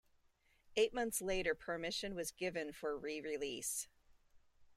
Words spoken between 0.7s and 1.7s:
Eight months later